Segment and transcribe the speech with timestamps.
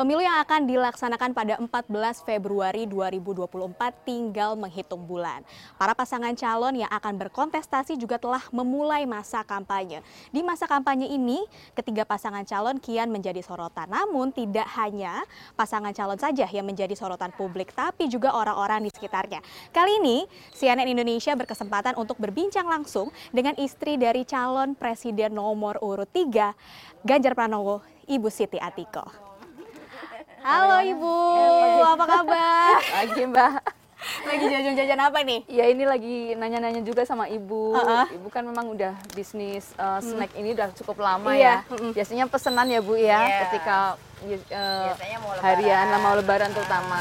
[0.00, 3.52] Pemilu yang akan dilaksanakan pada 14 Februari 2024
[4.00, 5.44] tinggal menghitung bulan.
[5.76, 10.00] Para pasangan calon yang akan berkontestasi juga telah memulai masa kampanye.
[10.32, 11.44] Di masa kampanye ini,
[11.76, 13.92] ketiga pasangan calon kian menjadi sorotan.
[13.92, 15.20] Namun tidak hanya
[15.52, 19.44] pasangan calon saja yang menjadi sorotan publik, tapi juga orang-orang di sekitarnya.
[19.68, 20.24] Kali ini,
[20.56, 26.56] CNN Indonesia berkesempatan untuk berbincang langsung dengan istri dari calon presiden nomor urut 3,
[27.04, 29.29] Ganjar Pranowo, Ibu Siti Atiko.
[30.40, 31.14] Halo Ibu,
[31.86, 32.80] apa kabar?
[32.96, 33.60] Lagi Mbak.
[34.00, 35.44] Lagi jajan-jajan apa nih?
[35.44, 37.76] Ya ini lagi nanya-nanya juga sama Ibu.
[37.76, 38.08] Uh-uh.
[38.10, 41.68] Ibu kan memang udah bisnis uh, snack ini udah cukup lama Iya, ya.
[41.68, 41.92] mm-mm.
[41.92, 43.38] Biasanya pesenan ya Bu ya Iya.
[43.46, 45.44] ketika uh, Biasanya mau lebaran.
[45.44, 47.00] harian lah mau lebaran terutama.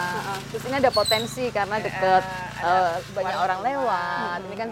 [0.52, 2.24] Terus ini ada potensi karena deket
[2.60, 4.40] uh, banyak orang lewat.
[4.44, 4.70] Ini kan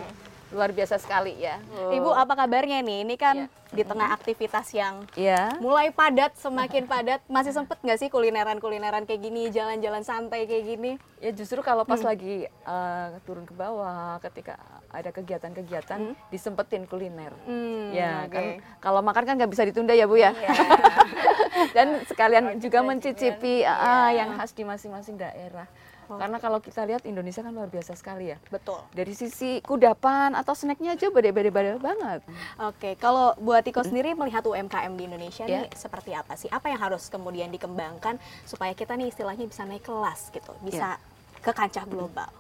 [0.52, 1.59] luar biasa sekali ya.
[1.92, 3.03] Ibu apa kabarnya nih?
[3.03, 3.76] Ini kan Iya.
[3.76, 5.59] di tengah aktivitas yang Iya.
[5.59, 7.20] mulai padat, semakin padat.
[7.28, 10.92] Masih sempet nggak sih kulineran-kulineran kayak gini, jalan-jalan santai kayak gini?
[11.20, 14.56] Ya justru kalau pas lagi uh, turun ke bawah, ketika
[14.88, 17.36] ada kegiatan-kegiatan, disempetin kuliner.
[17.44, 18.32] Hmm, ya oke.
[18.32, 18.44] kan
[18.80, 20.32] kalau makan kan nggak bisa ditunda ya bu ya.
[21.76, 25.66] Dan sekalian juga mencicipi ah, yang khas di masing-masing daerah.
[26.08, 28.39] Karena kalau kita lihat Indonesia kan luar biasa sekali ya.
[28.47, 28.80] Betul.
[28.95, 32.23] Dari sisi kudapan atau snacknya aja beda-beda banget.
[32.64, 35.64] Oke, kalau buat Tiko sendiri melihat UMKM di Indonesia Ya.
[35.64, 36.47] nih seperti apa sih?
[36.47, 38.16] Apa yang harus kemudian dikembangkan
[38.47, 40.95] supaya kita nih istilahnya bisa naik kelas gitu, bisa
[41.44, 42.31] ke kancah global?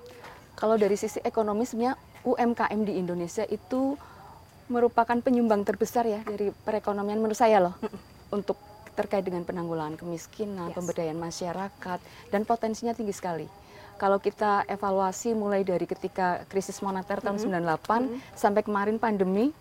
[0.55, 3.99] Kalau dari sisi ekonomi sebenarnya UMKM di Indonesia itu
[4.67, 7.75] merupakan penyumbang terbesar ya dari perekonomian menurut saya loh
[8.35, 8.59] untuk
[8.97, 10.77] terkait dengan penanggulangan kemiskinan, Yes.
[10.81, 11.99] pemberdayaan masyarakat
[12.33, 13.45] dan potensinya tinggi sekali.
[13.97, 19.53] Kalau kita evaluasi mulai dari ketika krisis moneter tahun 98 sampai kemarin pandemi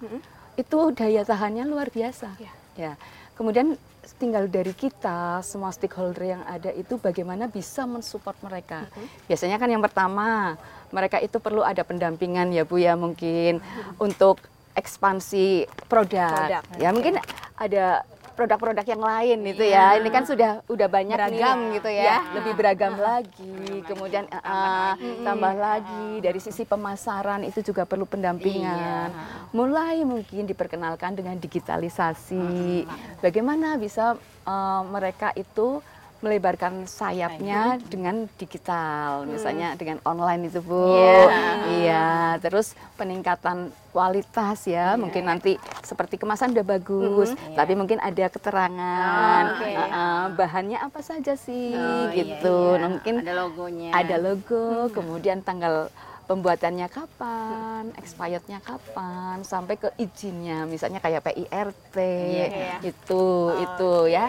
[0.56, 2.36] itu daya tahannya luar biasa.
[2.40, 2.52] Ya.
[2.76, 2.92] Ya.
[3.36, 3.76] Kemudian
[4.16, 8.88] tinggal dari kita semua stakeholder yang ada itu bagaimana bisa mensupport mereka.
[9.28, 10.56] Biasanya kan yang pertama
[10.92, 13.60] mereka itu perlu ada pendampingan ya Bu ya mungkin
[13.96, 14.40] untuk
[14.76, 16.28] ekspansi produk.
[16.28, 17.16] Produk, Ya mungkin
[17.56, 18.04] ada
[18.36, 19.96] produk-produk yang lain itu ya.
[19.96, 21.40] Ini kan sudah udah banyak nih.
[21.40, 22.04] Beragam gitu ya.
[22.04, 23.56] Ya, lebih beragam lagi.
[23.88, 24.92] Kemudian eh,
[25.24, 29.10] tambah lagi dari sisi pemasaran itu juga perlu pendampingan.
[29.56, 32.84] Mulai mungkin diperkenalkan dengan digitalisasi.
[33.24, 35.80] Bagaimana bisa eh, mereka itu
[36.18, 40.96] melebarkan sayapnya dengan digital, misalnya dengan online itu Bu.
[40.96, 41.32] Iya.
[41.66, 42.08] Iya,
[42.40, 49.60] terus peningkatan kualitas ya, mungkin nanti seperti kemasan udah bagus, tapi mungkin ada keterangan, Oh,
[49.60, 49.70] oke.
[49.72, 52.56] uh, uh, bahannya apa saja sih, Oh, iya, gitu.
[52.76, 52.80] iya.
[52.80, 53.90] Nah, mungkin ada logonya.
[53.92, 55.88] ada logo, kemudian tanggal
[56.26, 62.82] pembuatannya kapan, expirednya kapan, sampai ke izinnya, misalnya kayak PIRT, Iya.
[62.82, 63.24] itu
[63.54, 64.26] itu ya.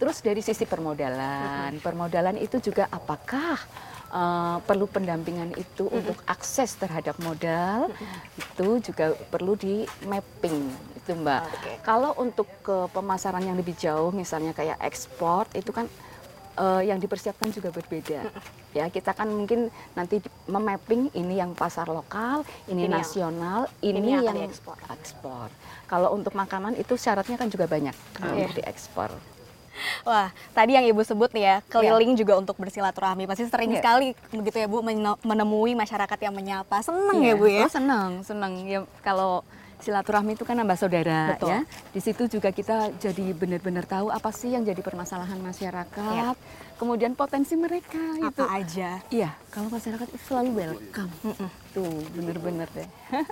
[0.00, 3.60] Terus dari sisi permodalan, permodalan itu juga apakah
[4.08, 7.92] uh, perlu pendampingan itu untuk akses terhadap modal,
[8.34, 10.56] itu juga perlu di mapping
[10.96, 11.44] itu mbak.
[11.44, 11.72] Oke.
[11.84, 15.84] Kalau untuk ke pemasaran yang lebih jauh, misalnya kayak ekspor, itu kan
[16.60, 18.20] eh, yang dipersiapkan juga berbeda.
[18.76, 23.98] Ya kita kan mungkin nanti memapping ini yang pasar lokal, ini, Ini yang- nasional, ini
[24.00, 24.50] ini, yang yang
[24.92, 25.48] ekspor.
[25.88, 28.40] Kalau untuk makanan itu syaratnya kan juga banyak kalau Iya.
[28.48, 29.10] untuk diekspor.
[30.02, 33.24] Wah, tadi yang Ibu sebut nih ya, keliling juga untuk bersilaturahmi.
[33.24, 33.78] Pasti sering Iya.
[33.78, 36.80] sekali begitu ya Bu mene- menemui masyarakat yang menyapa.
[36.80, 37.34] Seneng ya Iya.
[37.34, 37.64] Bu ya?
[37.64, 38.52] Oh, senang, senang.
[38.62, 39.42] Ya kalau
[39.78, 41.48] silaturahmi itu kan nambah saudara Betul.
[41.50, 41.60] ya.
[41.90, 46.36] Di situ juga kita jadi benar-benar tahu apa sih yang jadi permasalahan masyarakat.
[46.76, 48.42] Kemudian potensi mereka Apa itu.
[48.46, 48.90] aja.
[49.08, 51.12] Iya, kalau masyarakat itu selalu welcome.
[51.72, 52.88] Tuh, bener-bener deh.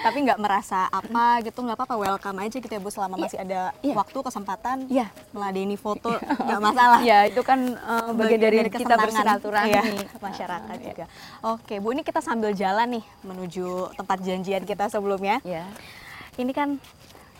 [0.00, 1.94] Tapi nggak merasa apa gitu, nggak apa-apa.
[1.94, 3.94] Welcome aja gitu ya Bu selama masih ada Iya.
[3.94, 4.76] waktu, kesempatan.
[4.88, 5.06] Iya.
[5.30, 6.10] Meladeni foto,
[6.48, 7.00] nggak masalah.
[7.04, 9.70] Ya, itu kan uh, bagian dari, kita kesenangan, bersilaturahmi.
[9.70, 9.82] iya,
[10.18, 11.04] masyarakat juga.
[11.44, 15.38] Oke, Bu, ini kita sambil jalan nih menuju tempat janjian kita sebelumnya.
[15.44, 15.68] Ya.
[16.34, 16.80] Ini kan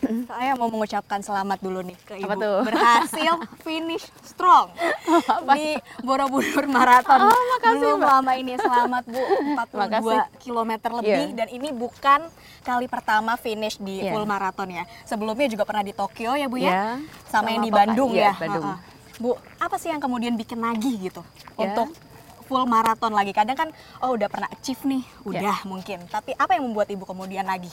[0.31, 2.27] saya mau mengucapkan selamat dulu nih ke Ibu.
[2.27, 2.59] Apa tuh?
[2.65, 3.33] Berhasil
[3.63, 4.71] finish strong
[5.55, 7.23] di Borobudur Marathon.
[7.23, 8.11] Oh, makasih, Belum Mbak.
[8.11, 10.19] lama ini selamat Bu, 42 Makasih.
[10.39, 11.37] km lebih Iya.
[11.37, 12.21] dan ini bukan
[12.63, 14.11] kali pertama finish di Iya.
[14.11, 14.85] full marathon ya.
[15.05, 16.65] Sebelumnya juga pernah di Tokyo ya Bu ya.
[16.65, 16.81] Iya.
[17.27, 18.33] Sama, yang Sama di Papa, Bandung iya, ya.
[18.39, 18.65] Bandung.
[18.69, 18.91] Ha-ha.
[19.15, 21.23] Bu, apa sih yang kemudian bikin nagih gitu
[21.55, 21.69] Ya.
[21.69, 21.95] untuk
[22.43, 23.31] full marathon lagi?
[23.31, 23.69] Kadang kan
[24.01, 25.47] oh udah pernah achieve nih, Ya.
[25.47, 26.03] udah mungkin.
[26.07, 27.71] Tapi apa yang membuat Ibu kemudian nagih?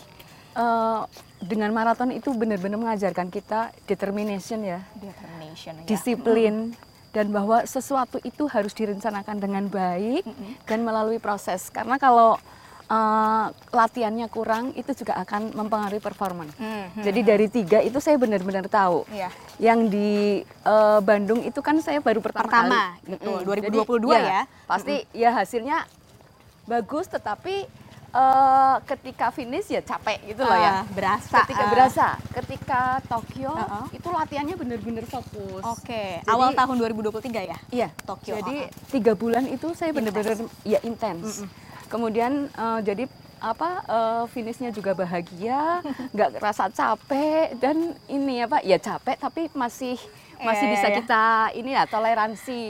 [0.59, 1.01] Eh,
[1.39, 4.83] dengan maraton itu benar-benar mengajarkan kita determination ya.
[4.99, 5.85] Determination ya.
[5.87, 6.75] disiplin
[7.15, 10.27] dan bahwa sesuatu itu harus direncanakan dengan baik
[10.67, 12.35] dan melalui proses karena kalau
[12.91, 16.43] eh, latihannya kurang itu juga akan mempengaruhi performa.
[16.59, 17.03] Hmm, hmm.
[17.07, 19.07] Jadi dari tiga itu saya benar-benar tahu.
[19.15, 19.31] Iya.
[19.63, 20.09] Yang di
[20.43, 23.15] eh, Bandung itu kan saya baru pertama, Pertama, kali.
[23.15, 23.37] betul.
[23.47, 24.11] Mm-mm.
[24.11, 24.43] 2022 ya.
[24.67, 25.87] Pasti ya hasilnya
[26.67, 27.78] bagus, tetapi
[28.09, 30.81] eh, ketika finish ya capek gitu loh ya.
[30.81, 31.35] Ah, berasa.
[31.45, 31.69] Ketika ah.
[31.69, 33.85] berasa, ketika Tokyo Uh-uh.
[33.93, 35.63] itu latihannya benar-benar fokus.
[35.65, 37.57] Oke, Jadi- awal tahun 2023 ya?
[37.69, 38.89] Iya, Tokyo, Jadi uh-uh.
[38.89, 41.45] tiga bulan itu saya benar-benar ya intens.
[41.89, 43.03] Kemudian eh, jadi
[43.39, 45.79] apa eh, finishnya juga bahagia,
[46.13, 49.95] nggak rasa capek dan ini apa ya capek tapi masih
[50.39, 50.95] masih Iya, bisa iya.
[50.99, 51.23] kita
[51.55, 52.61] ini ya toleransi.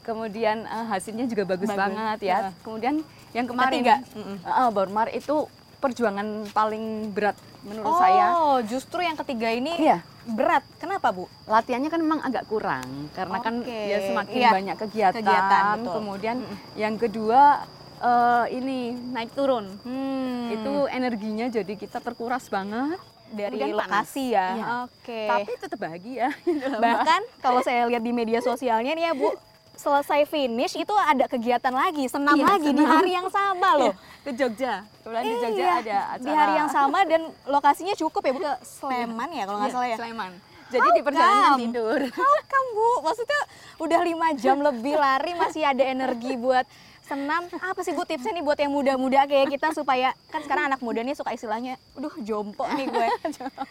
[0.00, 2.38] Kemudian eh, hasilnya juga bagus, Bagus, banget ya.
[2.48, 2.52] heeh.
[2.64, 2.94] Kemudian
[3.32, 3.96] yang kemarin Ketiga,
[4.42, 5.46] eh, Bormar itu
[5.76, 8.26] perjuangan paling berat menurut saya.
[8.34, 10.04] Oh, justru yang ketiga ini Iya.
[10.26, 10.60] berat.
[10.76, 11.24] Kenapa, Bu?
[11.44, 14.50] latihannya kan memang agak kurang karena kan Oke, ya semakin iya.
[14.50, 15.94] banyak kegiatan, Kegiatan, betul.
[15.96, 16.36] kemudian
[16.74, 17.64] yang kedua
[17.98, 18.78] eh, ini
[19.10, 20.48] naik turun Hmm.
[20.50, 22.96] itu energinya jadi kita terkuras banget
[23.30, 24.08] dari kemudian panas.
[24.08, 24.48] lokasi ya.
[24.50, 24.64] Iya.
[24.84, 25.20] Oke.
[25.28, 26.28] tapi tetap bahagia
[26.76, 29.36] Bahkan kalau saya lihat di media sosialnya nih ya, Bu,
[29.80, 32.92] selesai finish itu ada kegiatan lagi, senam Iya, lagi di senam.
[32.92, 33.94] hari yang sama loh.
[34.20, 38.20] ke Jogja kebetulan di Jogja Iya, ada acara di hari yang sama dan lokasinya cukup
[38.20, 39.96] ya, Bu, ke Sleman ya kalau nggak Iya, salah ya.
[39.96, 40.32] Sleman
[40.70, 41.60] jadi di perjalanan come?
[41.64, 42.90] tidur How come, Bu?
[43.02, 43.40] Maksudnya
[43.80, 46.62] udah lima jam lebih lari masih ada energi buat
[47.02, 47.42] senam.
[47.58, 51.00] Apa sih Bu tipsnya nih buat yang muda-muda kayak kita supaya kan sekarang anak muda
[51.00, 53.06] nih suka istilahnya, "Aduh, jompo nih gue."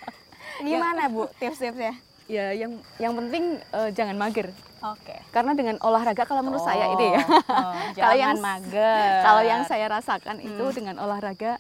[0.59, 1.95] Gimana, Bu, tips-tipsnya?
[2.29, 5.17] Ya yang yang penting eh, jangan mager Oke.
[5.33, 9.11] karena dengan olahraga kalau menurut saya ini ya Oh, Kalau jangan yang- mager.
[9.19, 11.57] Kalau yang saya rasakan itu dengan olahraga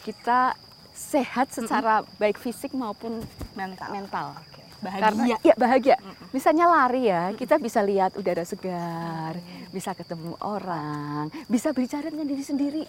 [0.00, 0.54] kita
[0.92, 3.24] sehat secara baik fisik maupun
[3.56, 3.88] mental.
[3.90, 4.26] mental.
[4.78, 5.02] Bahagia.
[5.02, 5.96] Karena ya bahagia.
[6.30, 9.36] Misalnya lari ya, kita bisa lihat udara segar,
[9.68, 12.84] bisa ketemu orang, bisa bicara dengan diri sendiri.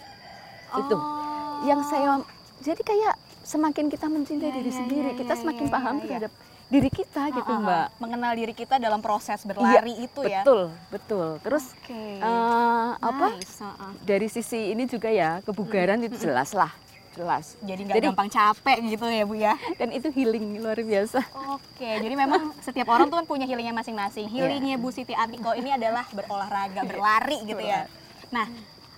[0.72, 1.60] Itu Oh.
[1.62, 2.20] yang saya
[2.60, 5.94] jadi kayak semakin kita mencintai Iya, diri iya, sendiri, iya, kita iya, semakin iya, paham
[5.94, 6.02] iya.
[6.02, 6.32] terhadap
[6.72, 7.64] diri kita gitu, Ah, ah, ah.
[7.68, 7.86] Mbak.
[8.00, 10.40] Mengenal diri kita dalam proses berlari Iya, itu ya.
[10.40, 11.28] Betul, betul.
[11.44, 12.00] Terus Oke.
[12.16, 13.26] eh, apa?
[13.36, 13.92] Nice, ah.
[14.00, 16.72] dari sisi ini juga ya kebugaran itu jelas lah
[17.12, 19.52] jelas Jadi nggak gampang capek gitu ya, Bu ya.
[19.76, 21.20] dan itu healing luar biasa
[21.52, 24.32] Oke, jadi memang setiap orang tuh kan punya healingnya masing-masing.
[24.32, 24.48] Iya.
[24.48, 27.84] Healingnya Bu Siti Atiko ini adalah berolahraga, berlari gitu ya.
[28.32, 28.48] Nah,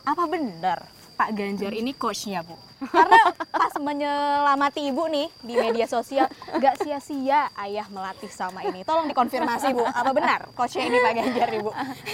[0.07, 2.59] apa benar Pak Ganjar ini coachnya Bu?
[2.85, 3.17] Karena
[3.49, 8.83] pas menyelamati Ibu nih di media sosial, nggak sia-sia ayah melatih sama ini.
[8.83, 11.71] Tolong dikonfirmasi Bu, apa benar coachnya ini Pak Ganjar Ibu?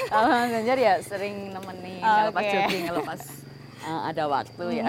[0.07, 3.23] kalau Ganjar ya sering nemenin kalau pas jogging kalau pas
[3.81, 4.89] eh, ada waktu ya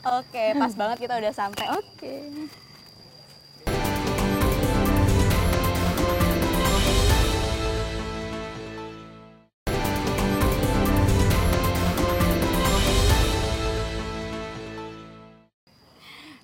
[0.00, 1.66] Oke, pas banget kita udah sampai.
[1.72, 2.14] oke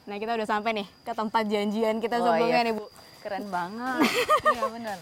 [0.07, 2.63] Nah, kita udah sampai nih ke tempat janjian kita Oh, sebelumnya iya.
[2.63, 2.87] nih, Bu.
[3.19, 4.07] keren banget
[4.55, 4.97] iya benar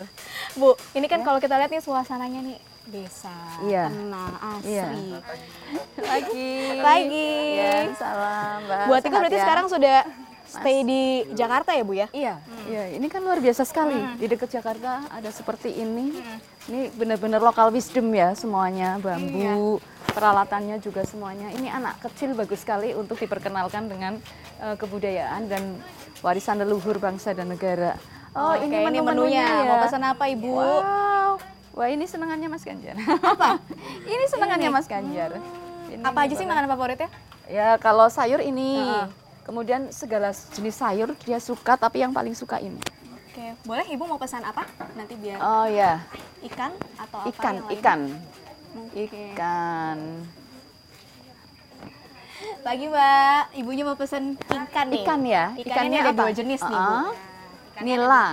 [0.54, 2.56] Bu, ini kan kalau kita lihat nih suasananya nih
[2.86, 3.84] desa, Iya.
[3.86, 4.72] tenang, asri.
[4.72, 4.84] Iya.
[6.00, 7.32] lagi Pagi.
[7.54, 9.44] ya salam mbak Bu Atika Sehat berarti ya?
[9.44, 9.96] sekarang sudah
[10.46, 11.02] stay di
[11.32, 12.08] Jakarta ya, Bu ya?
[12.10, 12.34] Iya,
[12.64, 12.82] iya.
[12.94, 13.96] Ini kan luar biasa sekali.
[14.16, 16.16] Di dekat Jakarta ada seperti ini.
[16.64, 21.49] Ini benar-benar lokal wisdom ya semuanya, bambu, peralatannya juga semuanya.
[21.51, 24.20] Ini anak kecil bagus sekali untuk diperkenalkan dengan
[24.58, 25.81] eh, kebudayaan dan
[26.20, 27.96] warisan leluhur bangsa dan negara.
[28.34, 29.63] Oh, Oke, ini ini menu-menunya menunya.
[29.63, 29.70] ya.
[29.70, 30.51] Mau pesan apa, Ibu?
[30.51, 31.31] Wow.
[31.75, 32.94] Wah, ini senangannya Mas Ganjar.
[33.34, 33.58] Apa?
[34.05, 35.39] ini senangannya Mas Ganjar.
[35.87, 37.11] Ini Apa aja sih makanan favoritnya?
[37.46, 39.06] Ya kalau sayur ini, Heeh.
[39.43, 42.79] kemudian segala jenis sayur dia suka, tapi yang paling suka ini.
[43.27, 44.63] Oke, boleh Ibu mau pesan apa?
[44.94, 45.99] Nanti biar Oh ya,
[46.46, 47.75] ikan atau apa ikan, yang lain?
[47.77, 48.01] ikan.
[48.74, 49.98] Ikan.
[52.60, 53.43] Pagi, Mbak.
[53.54, 55.02] Ibunya mau pesen ikan nih.
[55.04, 56.20] Ikan ya, Ikannya ikannya ada apa?
[56.24, 56.98] dua jenis nih, Bu.
[57.84, 58.26] Nila.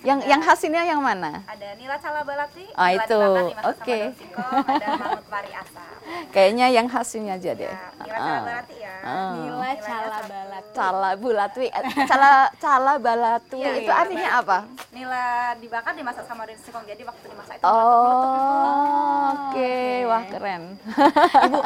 [0.00, 1.42] Yang yang khasnya yang mana?
[1.44, 3.20] Ada nila cala balati, Ah, nila itu.
[3.64, 3.98] Oke.
[4.14, 5.90] singkong, ada mangut pari asam.
[6.28, 7.66] Kayaknya yang khasnya aja deh.
[7.66, 8.44] Ya, nila cala Uh-uh.
[8.44, 8.94] balati ya.
[9.00, 9.32] Uh.
[9.36, 10.62] Nila cala balat.
[10.70, 13.98] Cala bulatwi, eh, cala cala balatwi Iya, itu iya.
[13.98, 14.58] artinya apa?
[14.88, 15.22] Nila
[15.56, 19.74] dibakar dimasak sama daun singkong, jadi waktu dimasak itu Oh, oke,
[20.04, 20.62] wah keren.
[21.44, 21.58] Ibu,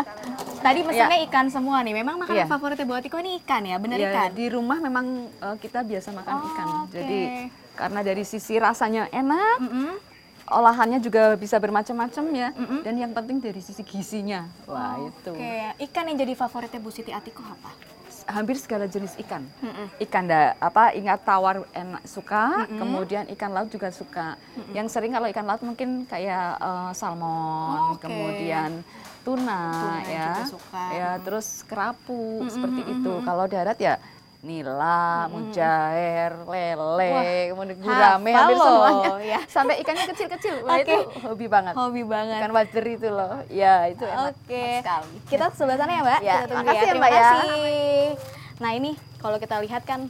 [0.59, 1.95] tadi pesannya ikan semua nih.
[1.95, 2.47] Memang makanan Iya.
[2.49, 3.77] favoritnya Bu Atiko ini ikan ya?
[3.77, 4.29] Bener Ya, ikan?
[4.33, 6.67] di rumah memang eh, kita biasa makan Oh, ikan.
[6.83, 6.93] oke.
[6.93, 7.21] Jadi
[7.83, 9.91] karena dari sisi rasanya enak, Mm-mm.
[10.49, 12.49] olahannya juga bisa bermacam-macam ya.
[12.81, 14.47] Dan yang penting dari sisi gizinya.
[14.65, 15.35] Wah, itu.
[15.35, 17.75] Oke, ikan yang jadi favoritnya Bu Siti Atiko apa?
[18.23, 19.43] Hampir segala jenis ikan.
[19.59, 19.99] Mm-mm.
[19.99, 24.39] Ikan da, apa ingat tawar enak suka, kemudian ikan laut juga suka.
[24.71, 28.07] Yang sering kalau ikan laut mungkin kayak eh, salmon, Oh, oke.
[28.07, 28.87] kemudian
[29.27, 30.27] tuna, Tuna ya.
[30.31, 30.85] juga suka.
[30.95, 33.13] Ya, terus kerapu Mm, seperti mm, mm, itu.
[33.13, 33.25] mm.
[33.27, 33.95] Kalau darat ya
[34.43, 37.15] nila, mujair, lele,
[37.55, 39.11] kemudian gurame, hafal hampir semuanya.
[39.23, 39.41] ya.
[39.55, 40.67] Sampai ikannya kecil-kecil.
[40.67, 40.83] Wah, Oke.
[40.83, 41.73] itu hobi banget.
[41.79, 42.41] Hobi banget.
[42.43, 43.39] Ikan wader itu loh.
[43.47, 44.83] Ya, itu enak Oke.
[44.83, 45.15] sekali.
[45.31, 46.21] Kita sebelah sana ya, Mbak.
[46.21, 47.31] Ya, Kita tunggu makasih ya, Terima Mbak, ya.
[48.59, 48.91] Nah, ini
[49.23, 50.01] kalau kita lihat kan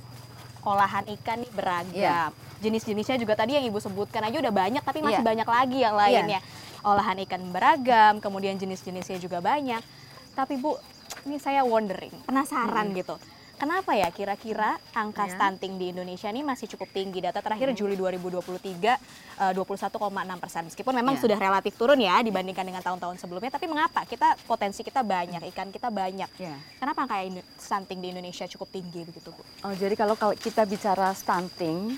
[0.65, 1.93] olahan ikan nih beragam.
[1.93, 2.33] Iya.
[2.65, 5.29] Jenis-jenisnya juga tadi yang Ibu sebutkan aja udah banyak, tapi masih Iya.
[5.29, 6.41] banyak lagi yang lainnya.
[6.81, 9.85] Olahan ikan beragam, kemudian jenis-jenisnya juga banyak.
[10.33, 10.81] Tapi Bu,
[11.29, 13.21] ini saya wondering, penasaran gitu.
[13.63, 15.39] Kenapa ya kira-kira angka Ya.
[15.39, 17.23] stunting di Indonesia ini masih cukup tinggi?
[17.23, 18.99] Data terakhir Juli 2023
[19.39, 20.67] eh, 21,6 persen.
[20.67, 21.23] Meskipun memang Ya.
[21.23, 23.55] sudah relatif turun ya dibandingkan dengan tahun-tahun sebelumnya.
[23.55, 26.27] Tapi mengapa kita potensi kita banyak, ikan kita banyak.
[26.43, 26.59] Ya.
[26.83, 27.23] Kenapa angka
[27.55, 29.47] stunting di Indonesia cukup tinggi begitu Bu?
[29.63, 31.95] Oh, jadi kalau kalau kita bicara stunting,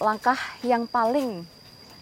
[0.00, 1.44] langkah yang paling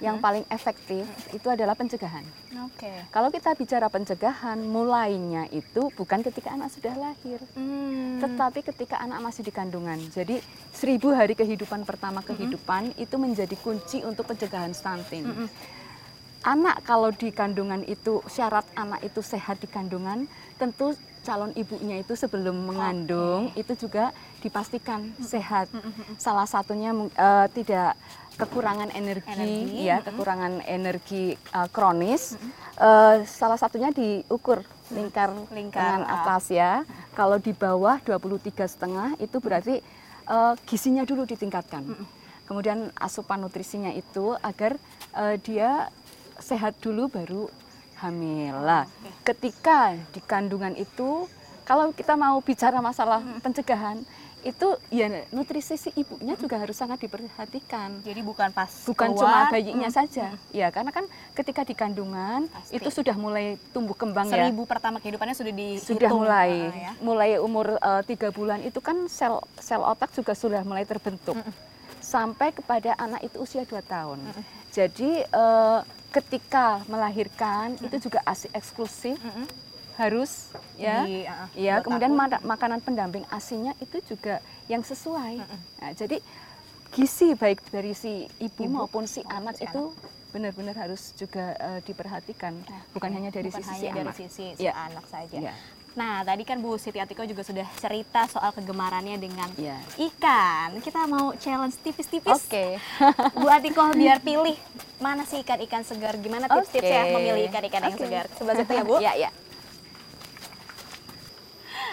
[0.00, 2.25] yang paling efektif itu adalah pencegahan.
[2.66, 2.88] Oke.
[3.12, 8.16] Kalau kita bicara pencegahan, mulainya itu bukan ketika anak sudah lahir, Hmm.
[8.19, 10.00] tetapi ketika anak masih di kandungan.
[10.09, 10.40] Jadi
[10.73, 15.28] seribu hari kehidupan pertama kehidupan itu menjadi kunci untuk pencegahan stunting.
[16.40, 20.25] Anak kalau di kandungan itu syarat anak itu sehat di kandungan,
[20.57, 24.09] tentu calon ibunya itu sebelum mengandung itu juga
[24.40, 25.69] dipastikan sehat.
[26.16, 27.92] Salah satunya eh, tidak
[28.40, 32.40] kekurangan energi, Energi, ya, kekurangan energi eh, kronis.
[32.80, 36.25] Eh, salah satunya diukur lingkar Lingkar, lengan ah.
[36.25, 36.82] atas ya.
[37.12, 39.85] Kalau di bawah 23 setengah itu berarti
[40.26, 41.85] eh, gizinya dulu ditingkatkan.
[42.49, 44.80] Kemudian asupan nutrisinya itu agar
[45.14, 45.92] eh, dia
[46.40, 47.52] sehat dulu baru
[48.00, 48.56] hamil.
[48.64, 48.88] Lah,
[49.23, 51.28] ketika di kandungan itu
[51.68, 54.02] kalau kita mau bicara masalah pencegahan
[54.40, 58.00] itu ya nutrisi si ibunya juga harus sangat diperhatikan.
[58.00, 61.04] Jadi bukan pas Bukan keluar, cuma bayinya hmm, saja, ya karena kan
[61.37, 62.80] ketika di kandungan Pasti.
[62.80, 64.49] itu sudah mulai tumbuh kembang ya.
[64.49, 65.88] Seribu pertama kehidupannya sudah dihitung.
[65.97, 66.52] sudah mulai.
[66.73, 66.92] ah, ya.
[67.04, 71.37] mulai umur eh, tiga bulan itu kan sel sel otak juga sudah mulai terbentuk.
[72.00, 74.18] Sampai kepada anak itu usia 2 tahun.
[74.73, 75.80] Jadi eh,
[76.11, 79.20] ketika melahirkan itu juga asi eksklusif
[80.00, 85.45] harus ya Di, ah, ya dua kemudian mada- makanan pendamping asinya itu juga yang sesuai
[85.76, 86.16] Nah, jadi
[86.90, 89.92] gizi baik dari si ibu, Ibu maupun si maupun anak si itu
[90.30, 92.54] benar-benar harus juga eh, diperhatikan
[92.90, 94.73] bukan hanya dari Bukan sisi si hanya dari anak sisi si Ya.
[94.80, 95.37] anak saja.
[95.38, 95.54] Ya.
[95.90, 99.75] Nah, tadi kan Bu Siti Atiko juga sudah cerita soal kegemarannya dengan Ya.
[100.00, 100.78] ikan.
[100.78, 102.30] Kita mau challenge tipis-tipis.
[102.30, 102.78] Oke.
[103.35, 104.54] Bu Atiko biar pilih
[104.99, 106.14] mana sih ikan-ikan segar.
[106.16, 107.14] Gimana tips-tipsnya Oke.
[107.16, 108.02] memilih ikan-ikan yang Oke.
[108.07, 108.25] segar?
[108.30, 108.97] Sebelah situ ya, Bu.
[109.00, 109.30] Ya, ya.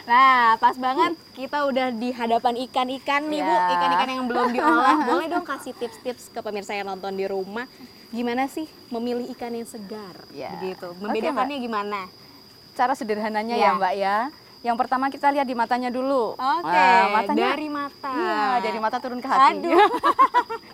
[0.08, 3.52] Nah, pas banget kita udah di hadapan ikan-ikan nih, Bu.
[3.52, 3.68] Ya.
[3.76, 4.98] Ikan-ikan yang belum diolah.
[5.12, 7.68] Boleh dong kasih tips-tips ke pemirsa yang nonton di rumah.
[8.08, 10.16] Gimana sih memilih ikan yang segar?
[10.32, 10.88] Begitu.
[10.88, 12.00] Oke, Membedakannya gimana?
[12.72, 13.76] Cara sederhananya Ya.
[13.76, 14.18] ya, Mbak ya.
[14.64, 16.34] Yang pertama kita lihat di matanya dulu.
[16.34, 18.12] Oke, Nah, matanya dari mata.
[18.16, 19.60] Iya, dari mata turun ke hati.
[19.60, 19.76] Aduh.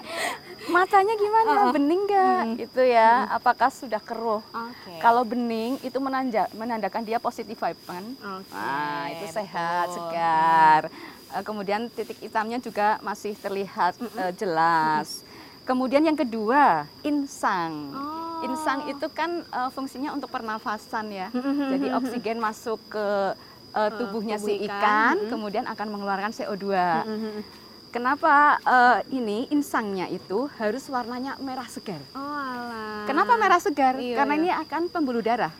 [0.73, 1.51] matanya gimana?
[1.69, 2.41] Bening nggak?
[2.59, 3.29] Gitu ya.
[3.29, 4.41] Apakah sudah keruh?
[4.43, 4.93] Oke.
[4.97, 8.03] Kalau bening itu menanja, menandakan dia positif vibe kan.
[8.35, 9.95] Oke, Nah, itu sehat, betul.
[10.01, 10.81] segar.
[11.29, 15.21] Eh, Kemudian titik hitamnya juga masih terlihat eh, jelas.
[15.63, 17.71] Kemudian yang kedua, insang.
[17.89, 18.43] Oh.
[18.43, 21.27] Insang itu kan eh, fungsinya untuk pernafasan ya.
[21.69, 23.07] Jadi oksigen masuk ke
[23.71, 24.75] eh, tubuhnya tubuh si ikan.
[25.15, 26.65] ikan, kemudian akan mengeluarkan CO2.
[27.93, 32.01] Kenapa eh, ini insangnya itu harus warnanya merah segar?
[32.11, 33.05] Oh, alah.
[33.05, 34.01] Kenapa merah segar?
[34.01, 34.41] Iya, Karena iya.
[34.41, 35.53] ini akan pembuluh darah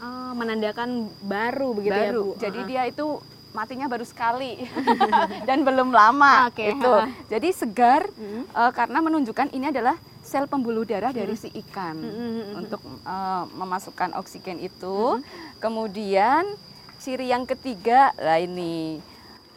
[0.00, 2.24] Oh, menandakan baru begitu ya, baru.
[2.32, 2.40] Bu.
[2.40, 2.68] Jadi Uh-uh.
[2.68, 3.06] dia itu
[3.52, 4.64] matinya baru sekali
[5.48, 6.48] dan belum lama.
[6.48, 6.92] Oke, Itu.
[7.28, 8.48] Jadi segar Mm.
[8.48, 12.64] eh, karena menunjukkan ini adalah sel pembuluh darah dari si ikan Mm-mm.
[12.64, 15.20] untuk eh, memasukkan oksigen itu.
[15.60, 16.48] Kemudian
[16.96, 19.00] ciri yang ketiga, lah ini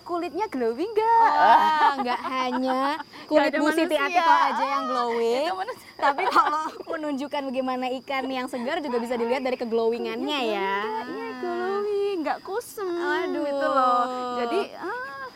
[0.08, 1.20] kulitnya glowing nggak?
[1.20, 2.80] Wah, nggak hanya
[3.28, 3.92] kulit Bu Siti.
[3.94, 5.52] Atiko aja yang glowing,
[5.94, 10.74] tapi kalau menunjukkan bagaimana ikan yang segar juga bisa dilihat dari keglowingannya ya.
[11.04, 12.88] Iya glowing, nggak kusem.
[12.88, 13.44] Aduh.
[13.44, 14.04] Itu loh.
[14.40, 15.28] Jadi ah,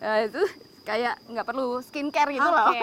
[0.00, 0.42] ya itu
[0.84, 2.66] kayak nggak perlu skincare gitu loh.
[2.66, 2.80] Oke.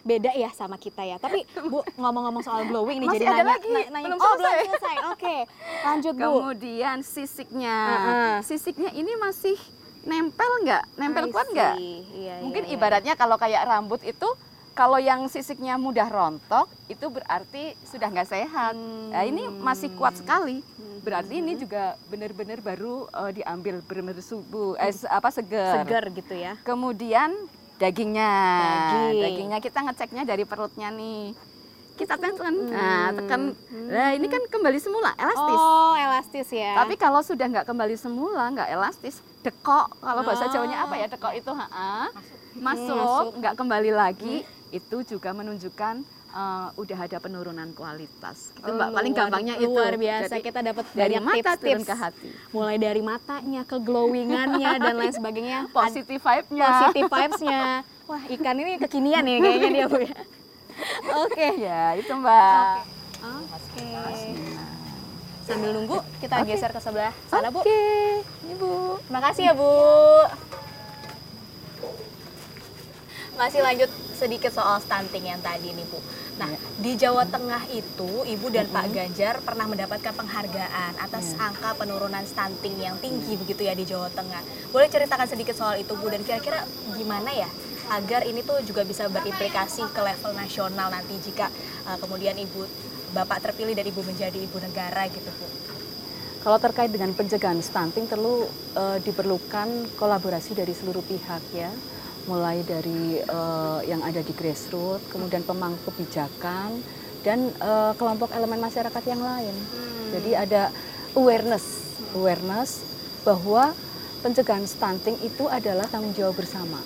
[0.00, 1.16] Beda ya sama kita ya.
[1.16, 4.32] Tapi Bu ngomong-ngomong soal glowing nih Masih jadi ada nanya, lagi, na- nanya- belum oh
[4.32, 4.64] belum selesai.
[4.66, 4.96] selesai.
[5.12, 5.36] Oke,
[5.84, 6.24] lanjut Bu.
[6.24, 8.34] Kemudian sisiknya, Heeh.
[8.40, 9.56] sisiknya ini masih
[10.08, 10.84] nempel nggak?
[10.96, 11.74] Nempel I kuat nggak?
[11.76, 12.00] see.
[12.24, 12.76] Iya, Mungkin iya, iya.
[12.80, 14.28] ibaratnya kalau kayak rambut itu,
[14.72, 18.74] kalau yang sisiknya mudah rontok, itu berarti sudah nggak sehat.
[19.12, 20.64] Nah, ini masih kuat sekali.
[20.98, 25.82] Berarti ini juga benar-benar baru eh, diambil benar-benar subuh, eh, se- apa segar.
[25.82, 26.56] segar gitu ya.
[26.62, 27.34] Kemudian
[27.78, 29.22] dagingnya, Daging.
[29.22, 31.34] dagingnya kita ngeceknya dari perutnya nih.
[31.98, 32.54] Kita tekan.
[32.64, 33.40] Nah, tekan.
[33.68, 35.58] Nah, ini kan kembali semula, elastis.
[35.60, 36.78] Oh, elastis ya.
[36.78, 39.90] Tapi kalau sudah nggak kembali semula, nggak elastis, dekok.
[39.96, 40.52] Kalau bahasa Oh.
[40.52, 41.06] Jawanya apa ya?
[41.06, 42.06] Dekok itu, ha
[42.54, 42.94] masuk.
[42.94, 44.34] masuk, nggak kembali lagi.
[44.70, 45.94] Itu juga menunjukkan
[46.28, 48.52] eh, udah ada penurunan kualitas.
[48.52, 49.64] Itu Mbak, paling Luar- gampangnya itu.
[49.66, 52.28] luar biasa Jadi, kita dapat dari mata turun tips-tips ke hati.
[52.50, 56.68] mulai dari matanya ke glowingannya dan lain sebagainya Positive vibe-nya.
[56.68, 57.60] positive vibes-nya
[58.04, 60.16] wah ikan ini kekinian nih kayaknya dia bu ya
[61.24, 61.46] oke.
[61.58, 62.76] Ya, itu Mbak.
[63.24, 63.90] oke.
[65.48, 67.64] Sambil nunggu kita geser ke sebelah sana bu.
[67.64, 68.20] Oke,
[68.52, 69.00] Ibu.
[69.00, 69.72] Terima kasih ya Bu.
[73.40, 75.96] Masih lanjut sedikit soal stunting yang tadi nih Bu.
[76.36, 76.52] Nah
[76.84, 82.76] di Jawa Tengah itu Ibu dan Pak Ganjar pernah mendapatkan penghargaan atas angka penurunan stunting
[82.76, 84.44] yang tinggi begitu ya di Jawa Tengah.
[84.68, 86.12] Boleh ceritakan sedikit soal itu Bu?
[86.12, 87.48] Dan kira-kira gimana ya
[87.88, 91.48] agar ini tuh juga bisa berimplikasi ke level nasional nanti jika
[91.88, 92.68] uh, kemudian Ibu
[93.16, 95.68] Bapak terpilih dan Ibu menjadi Ibu negara gitu Bu.
[96.38, 98.46] Kalau terkait dengan pencegahan stunting perlu
[98.78, 101.68] eh, diperlukan kolaborasi dari seluruh pihak ya,
[102.30, 106.78] mulai dari eh, yang ada di grassroots, kemudian pemangku kebijakan
[107.26, 109.54] dan eh, kelompok elemen masyarakat yang lain.
[110.14, 110.70] Jadi ada
[111.18, 112.86] awareness, awareness
[113.26, 113.74] bahwa
[114.22, 116.78] pencegahan stunting itu adalah tanggung jawab bersama.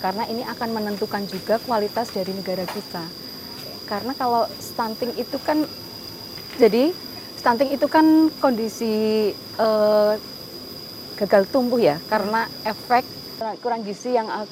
[0.00, 3.04] Karena ini akan menentukan juga kualitas dari negara kita.
[3.88, 5.64] Karena kalau stunting itu kan
[6.56, 6.92] jadi
[7.38, 10.12] stunting itu kan kondisi eh,
[11.16, 13.04] gagal tumbuh ya karena efek
[13.64, 14.48] kurang- gizi yang eh,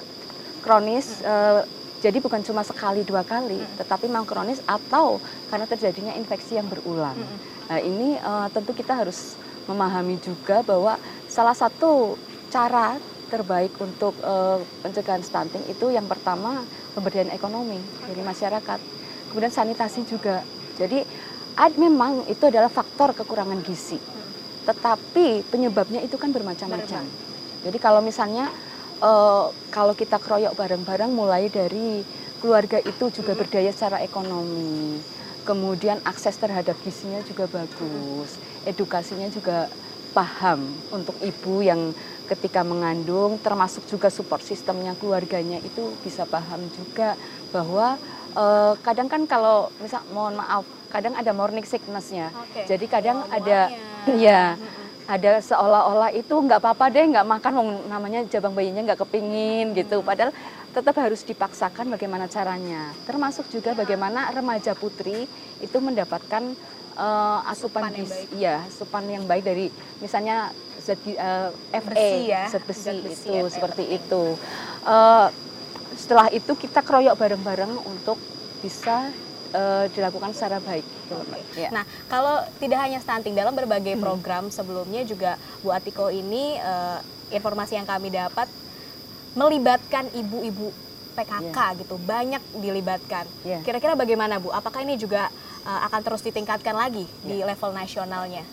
[0.64, 1.64] kronis eh,
[2.00, 7.16] jadi bukan cuma sekali dua kali tetapi memang kronis atau karena terjadinya infeksi yang berulang.
[7.68, 12.20] Nah, ini eh, tentu kita harus memahami juga bahwa salah satu
[12.52, 13.00] cara
[13.35, 18.79] terbaik untuk eh, pencegahan stunting itu yang pertama pemberdayaan ekonomi dari masyarakat,
[19.26, 20.47] kemudian sanitasi juga.
[20.79, 21.03] Jadi
[21.59, 23.99] ad- memang itu adalah faktor kekurangan gizi,
[24.62, 27.11] tetapi penyebabnya itu kan bermacam-macam.
[27.64, 28.55] Jadi kalau misalnya
[29.03, 32.07] eh, kalau kita keroyok bareng-bareng mulai dari
[32.38, 35.03] keluarga itu juga berdaya secara ekonomi,
[35.42, 39.68] kemudian akses terhadap gizinya juga bagus, edukasinya juga
[40.14, 41.90] paham untuk ibu yang
[42.24, 47.16] ketika mengandung, termasuk juga support sistemnya keluarganya itu bisa paham juga
[47.52, 48.00] bahwa
[48.32, 52.32] eh, kadang kan kalau misal mohon maaf, kadang ada morning sickness-nya.
[52.32, 52.64] Oke.
[52.64, 53.70] Jadi kadang Oh, ada
[54.16, 54.56] ya
[55.04, 57.52] ada seolah-olah itu nggak apa-apa deh nggak makan
[57.92, 60.00] namanya jabang bayinya nggak kepingin gitu.
[60.00, 60.32] Padahal
[60.72, 62.96] tetap harus dipaksakan bagaimana caranya.
[63.04, 65.28] Termasuk juga bagaimana remaja putri
[65.60, 66.56] itu mendapatkan
[66.96, 68.28] eh, asupan Asupan yang baik.
[68.35, 69.66] ya asupan yang baik dari
[69.98, 70.37] misalnya
[70.78, 73.98] zat gi- eh, FE Besi ya, zat besi, zat besi, itu FE seperti penting.
[74.00, 74.22] itu
[74.85, 75.28] Eh,
[75.94, 78.18] setelah itu kita keroyok bareng-bareng untuk
[78.61, 79.09] bisa
[79.87, 81.40] dilakukan secara baik Mbak.
[81.54, 81.68] Ya.
[81.70, 86.98] Nah, kalau tidak hanya stunting dalam berbagai program sebelumnya juga Bu Atiko ini eh,
[87.30, 88.50] informasi yang kami dapat
[89.33, 90.70] melibatkan ibu-ibu
[91.14, 93.24] PKK gitu, banyak dilibatkan.
[93.40, 93.62] Iya.
[93.62, 94.50] Kira-kira bagaimana Bu?
[94.50, 95.30] Apakah ini juga
[95.64, 98.44] eh, akan terus ditingkatkan lagi di level nasionalnya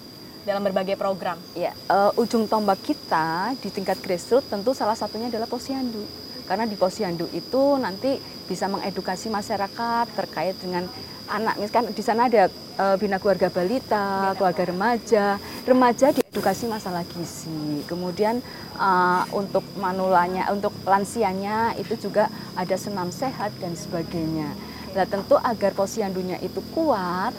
[0.42, 1.38] dalam berbagai program?
[1.54, 6.02] Ya, eh, ujung tombak kita di tingkat grassroots tentu salah satunya adalah posyandu.
[6.50, 8.20] Karena di posyandu itu nanti
[8.50, 10.84] bisa mengedukasi masyarakat terkait dengan
[11.32, 11.56] anak.
[11.56, 15.26] Misalkan di sana ada eh, bina keluarga balita, keluarga remaja.
[15.64, 17.86] Remaja diedukasi masalah gizi.
[17.88, 18.44] Kemudian
[18.76, 24.52] eh, untuk manulanya, untuk lansianya itu juga ada senam sehat dan sebagainya.
[24.92, 27.32] Nah, tentu agar posyandunya itu kuat,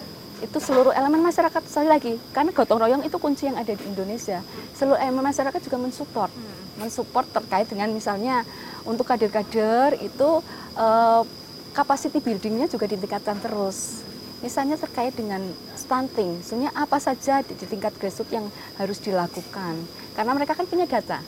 [0.43, 4.43] itu seluruh elemen masyarakat sekali lagi karena gotong royong itu kunci yang ada di Indonesia.
[4.75, 6.33] Seluruh elemen masyarakat juga mensupport.
[6.83, 8.43] Mensupport terkait dengan misalnya
[8.83, 10.43] untuk kader-kader itu
[10.75, 11.23] eh,
[11.73, 14.03] capacity buildingnya juga ditingkatkan terus.
[14.43, 15.39] Misalnya terkait dengan
[15.79, 18.51] stunting sebenarnya apa saja di, di tingkat grassroots yang
[18.83, 19.79] harus dilakukan?
[20.19, 21.23] Karena mereka kan punya data.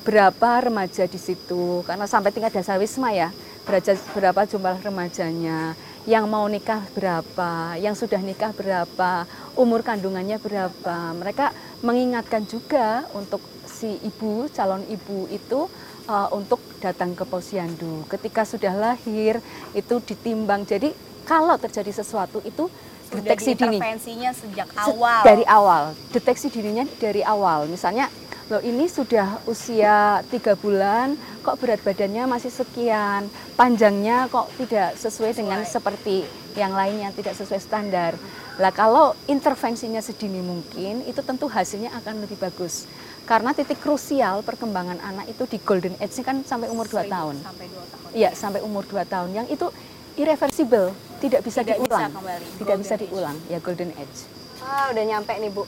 [0.00, 1.84] Berapa remaja di situ?
[1.84, 3.28] Karena sampai tingkat dasar wisma ya
[3.66, 5.74] berapa, berapa jumlah remajanya?
[6.06, 7.74] Yang mau nikah berapa?
[7.82, 9.26] Yang sudah nikah berapa?
[9.58, 11.12] Umur kandungannya berapa?
[11.18, 11.50] Mereka
[11.82, 15.66] mengingatkan juga untuk si ibu calon ibu itu
[16.06, 18.06] uh, untuk datang ke posyandu.
[18.06, 19.42] Ketika sudah lahir
[19.74, 20.62] itu ditimbang.
[20.62, 20.94] Jadi
[21.26, 22.70] kalau terjadi sesuatu itu
[23.10, 23.82] deteksi dini.
[24.30, 25.22] sejak Se- awal.
[25.26, 25.82] Dari awal,
[26.14, 27.66] deteksi dirinya dari awal.
[27.66, 28.06] Misalnya,
[28.46, 33.26] loh ini sudah usia tiga bulan, kok berat badannya masih sekian,
[33.58, 36.22] panjangnya kok tidak sesuai dengan seperti
[36.54, 38.14] yang lainnya, tidak sesuai standar.
[38.56, 42.86] Lah kalau intervensinya sedini mungkin, itu tentu hasilnya akan lebih bagus.
[43.26, 47.34] Karena titik krusial perkembangan anak itu di golden age kan sampai umur 2 tahun.
[47.42, 48.10] Sampai 2 tahun.
[48.14, 49.28] Iya, sampai umur 2 tahun.
[49.34, 49.66] Yang itu
[50.14, 50.94] irreversible.
[51.16, 52.12] tidak bisa Tidak bisa diulang.
[52.12, 53.02] kembali, Tidak golden bisa age.
[53.02, 53.36] diulang.
[53.50, 54.18] Ya golden age.
[54.62, 55.62] Wah, udah nyampe nih, Bu.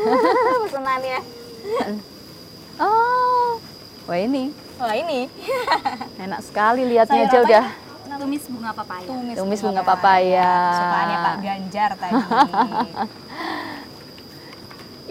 [0.68, 1.18] Pesenannya.
[2.80, 3.60] Oh,
[4.08, 5.28] wah ini Wah, ini.
[6.24, 7.64] enak sekali lihatnya aja udah.
[8.20, 9.04] Tumis bunga papaya.
[9.08, 10.52] Tumis, Tumis bunga papaya.
[10.76, 12.14] Sukaannya Pak Ganjar tadi.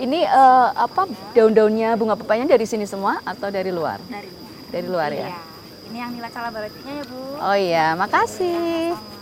[0.06, 4.00] Ini eh, apa daun-daunnya bunga pepayanya dari sini semua atau dari luar?
[4.08, 4.70] Dari luar.
[4.70, 5.28] Dari luar ya.
[5.28, 5.42] Iya.
[5.90, 7.20] Ini yang nilai baratinya ya, Bu.
[7.42, 8.94] Oh iya, makasih.
[8.94, 9.19] hmm,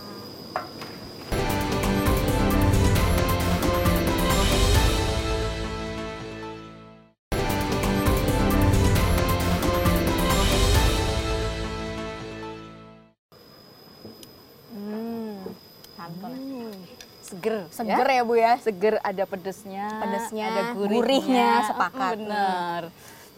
[17.47, 18.53] Seger, Seger ya, Bu ya.
[18.59, 22.15] Seger ada pedesnya, Pedesnya, ada gurihnya, gurihnya, sepakat.
[22.19, 22.81] Benar.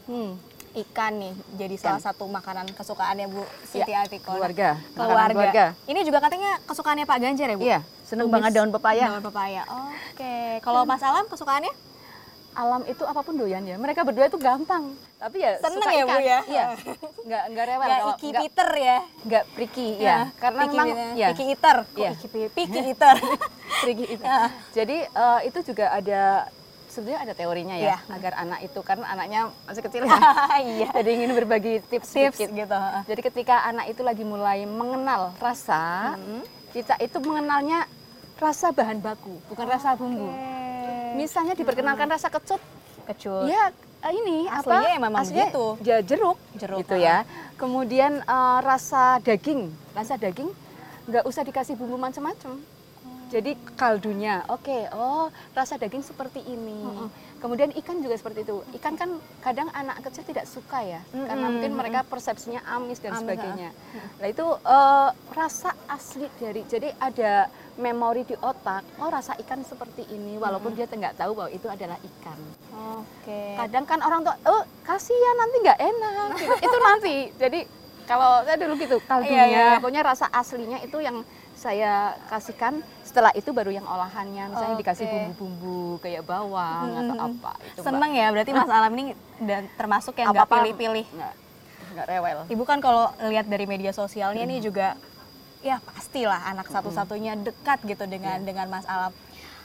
[0.04, 0.32] Hmm,
[0.76, 4.34] ikan nih jadi salah satu makanan kesukaannya Bu Siti Ya, Atikon.
[4.36, 5.30] keluarga, Keluarga.
[5.30, 5.66] keluarga.
[5.86, 7.64] Ini juga katanya kesukaannya Pak Ganjar ya Bu?
[7.64, 9.06] Iya, seneng Tumis banget daun pepaya.
[9.08, 9.62] Daun pepaya.
[10.10, 10.34] Oke.
[10.60, 11.74] Kalau Mas Alam kesukaannya?
[12.60, 13.76] Alam itu apa pun doyan ya.
[13.76, 14.92] Mereka berdua itu gampang.
[15.16, 16.20] Tapi ya Seneng suka ya, Bu, ikan.
[16.22, 16.40] ya?
[16.46, 16.66] Iya.
[17.22, 18.98] Enggak enggak rewel Kayak kalau Iki enggak Peter ya.
[19.22, 20.18] enggak pricky ya.
[20.36, 21.16] Karena Picky memang Peter.
[21.16, 21.28] ya.
[21.30, 21.78] Picky eater.
[21.86, 22.12] Kok Iya.
[22.12, 23.16] Iki Pi- Picky eater.
[23.80, 24.24] Pricky itu.
[24.26, 24.40] Ya.
[24.74, 26.22] Jadi eh, itu juga ada
[26.86, 27.98] sebenarnya ada teorinya ya Iya.
[28.10, 30.20] agar anak itu karena anaknya masih kecil ya.
[30.60, 30.88] Iya.
[30.92, 32.50] Jadi ingin berbagi tips Tips sedikit.
[32.52, 32.80] gitu.
[33.08, 36.18] Jadi ketika anak itu lagi mulai mengenal rasa,
[36.70, 37.88] kita itu mengenalnya
[38.40, 40.32] rasa bahan baku, bukan rasa bumbu.
[41.20, 42.62] Misalnya diperkenalkan rasa kecut,
[43.12, 43.52] Kecut.
[43.52, 43.76] ya
[44.08, 45.02] eh, ini Aslinya apa?
[45.04, 45.66] memang Aslinya begitu.
[45.84, 47.28] Ya jeruk, Jeruk, gitu ya.
[47.60, 50.48] Kemudian eh, rasa daging, rasa daging
[51.10, 52.56] nggak usah dikasih bumbu macam-macam.
[53.30, 56.82] Jadi kaldunya, oke, oh rasa daging seperti ini.
[57.38, 58.66] Kemudian ikan juga seperti itu.
[58.74, 63.22] Ikan kan kadang anak kecil tidak suka ya, karena mungkin mereka persepsinya amis dan Amis,
[63.22, 63.70] sebagainya.
[64.18, 67.48] Nah itu eh, rasa asli dari, jadi ada
[67.80, 71.96] memori di otak, oh rasa ikan seperti ini, walaupun dia nggak tahu bahwa itu adalah
[72.02, 72.40] ikan.
[73.00, 73.56] Oke.
[73.56, 76.30] Kadang kan orang tua, oh kasihan nanti nggak enak.
[76.34, 76.54] Gitu.
[76.68, 77.16] itu nanti.
[77.40, 77.60] Jadi
[78.10, 79.78] kalau saya dulu gitu kaldunya, Iya, iya, iya.
[79.78, 81.22] pokoknya rasa aslinya itu yang
[81.54, 82.82] saya kasihkan.
[83.10, 85.14] Setelah itu baru yang olahannya, misalnya dikasih Oke.
[85.34, 87.52] bumbu-bumbu kayak bawang atau apa.
[87.66, 87.90] Itu Mbak.
[87.90, 89.04] Seneng ya, berarti Mas Alam ini
[89.42, 91.06] dan termasuk yang nggak pilih-pilih.
[91.18, 92.40] Nggak, rewel.
[92.54, 94.94] Ibu kan kalau lihat dari media sosialnya ini juga
[95.66, 99.10] ya pastilah anak satu-satunya dekat gitu dengan dengan Mas Alam.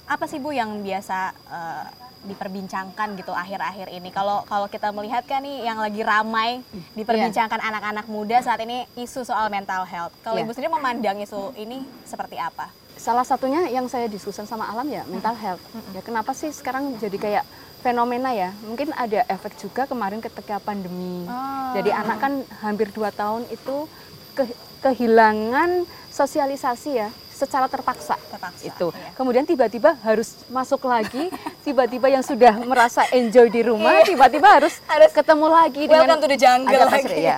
[0.08, 1.84] Apa sih Bu yang biasa eh,
[2.24, 4.08] diperbincangkan gitu akhir-akhir ini?
[4.08, 6.64] Kalau kalau kita melihat kan nih yang lagi ramai
[6.96, 10.16] diperbincangkan anak-anak muda saat ini isu soal mental health.
[10.24, 10.48] Kalau Iya.
[10.48, 12.72] Ibu sendiri memandang isu ini seperti apa?
[13.04, 15.60] Salah satunya yang saya diskusikan sama Alam ya mental health.
[15.92, 17.44] Ya kenapa sih sekarang jadi kayak
[17.84, 18.48] fenomena ya?
[18.64, 21.28] Mungkin ada efek juga kemarin ketika pandemi.
[21.28, 21.76] Oh.
[21.76, 22.32] Jadi anak kan
[22.64, 23.84] hampir dua tahun itu
[24.32, 28.16] ke- kehilangan sosialisasi ya secara terpaksa.
[28.24, 28.88] Terpaksa, Itu.
[28.88, 29.12] iya.
[29.12, 31.28] Kemudian tiba-tiba harus masuk lagi,
[31.60, 36.40] tiba-tiba yang sudah merasa enjoy di rumah, tiba-tiba harus Harus ketemu lagi welcome to the
[36.40, 37.20] jungle adaptasi, lagi.
[37.20, 37.36] ya.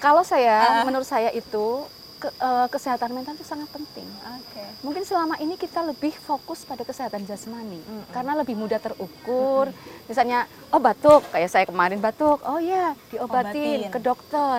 [0.00, 1.84] Kalau saya, menurut saya itu
[2.22, 4.06] ke- eh, kesehatan mental itu sangat penting.
[4.22, 4.62] Oke.
[4.86, 9.74] Mungkin selama ini kita lebih fokus pada kesehatan jasmani karena lebih mudah terukur.
[10.06, 13.90] Misalnya, oh batuk, kayak saya kemarin batuk, oh ya diobatin Obatin.
[13.90, 14.58] ke dokter.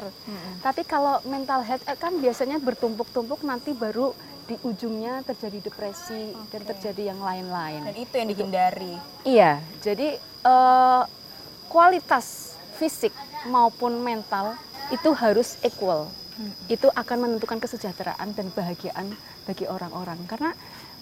[0.60, 4.12] Tapi kalau mental health eh, kan biasanya bertumpuk-tumpuk nanti baru
[4.44, 7.88] di ujungnya terjadi depresi dan terjadi yang lain-lain.
[7.88, 8.94] Dan itu yang dihindari.
[9.24, 11.04] Iya, jadi eh,
[11.68, 13.16] kualitas fisik
[13.48, 14.56] maupun mental
[14.92, 16.12] itu harus equal.
[16.66, 19.14] Itu akan menentukan kesejahteraan dan kebahagiaan
[19.46, 20.18] bagi orang-orang.
[20.26, 20.52] Karena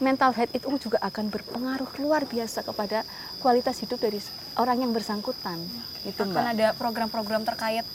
[0.02, 3.06] mental health itu juga akan berpengaruh luar biasa kepada
[3.40, 4.20] kualitas hidup dari
[4.58, 5.62] orang yang bersangkutan.
[6.04, 6.54] Itu Akan Mbak.
[6.58, 7.86] ada program-program terkait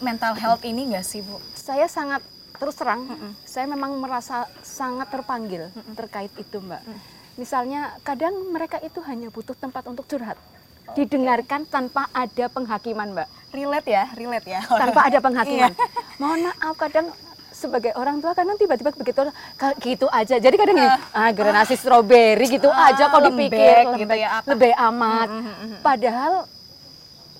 [0.00, 1.38] mental health ini nggak sih Bu?
[1.54, 2.22] Saya sangat
[2.58, 3.10] terus terang,
[3.42, 5.66] saya memang merasa sangat terpanggil
[5.98, 6.82] terkait itu, Mbak.
[7.34, 10.38] Misalnya, kadang mereka itu hanya butuh tempat untuk curhat,
[10.94, 13.28] didengarkan tanpa ada penghakiman, Mbak.
[13.52, 14.60] Relate ya, relate ya.
[14.64, 15.72] Tanpa ada penghakiman.
[16.16, 17.06] Mohon maaf, kadang
[17.52, 19.28] sebagai orang tua kadang tiba-tiba begitu
[19.78, 20.36] gitu aja.
[20.36, 24.46] Jadi kadang gini, ah granasi stroberi gitu Ah, aja lembek dipikir gitu lembek, ya, apa?
[24.48, 25.28] lebih amat.
[25.78, 26.34] Padahal